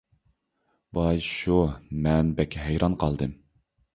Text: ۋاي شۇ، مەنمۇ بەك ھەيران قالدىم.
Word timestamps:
ۋاي 0.97 1.19
شۇ، 1.25 1.59
مەنمۇ 2.07 2.35
بەك 2.39 2.57
ھەيران 2.63 2.99
قالدىم. 3.05 3.37